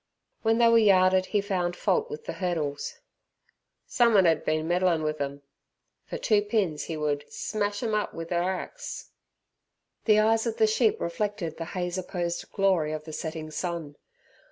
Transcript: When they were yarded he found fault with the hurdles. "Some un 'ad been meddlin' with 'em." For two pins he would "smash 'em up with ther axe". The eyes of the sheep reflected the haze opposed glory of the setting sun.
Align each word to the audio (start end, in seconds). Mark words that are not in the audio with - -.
When 0.41 0.57
they 0.57 0.67
were 0.67 0.79
yarded 0.79 1.27
he 1.27 1.41
found 1.41 1.75
fault 1.75 2.09
with 2.09 2.25
the 2.25 2.33
hurdles. 2.33 3.01
"Some 3.85 4.15
un 4.17 4.25
'ad 4.25 4.43
been 4.43 4.67
meddlin' 4.67 5.03
with 5.03 5.21
'em." 5.21 5.43
For 6.07 6.17
two 6.17 6.41
pins 6.41 6.85
he 6.85 6.97
would 6.97 7.31
"smash 7.31 7.83
'em 7.83 7.93
up 7.93 8.11
with 8.11 8.29
ther 8.29 8.41
axe". 8.41 9.11
The 10.05 10.17
eyes 10.17 10.47
of 10.47 10.57
the 10.57 10.65
sheep 10.65 10.99
reflected 10.99 11.57
the 11.57 11.65
haze 11.77 11.99
opposed 11.99 12.51
glory 12.51 12.93
of 12.93 13.03
the 13.03 13.13
setting 13.13 13.51
sun. 13.51 13.95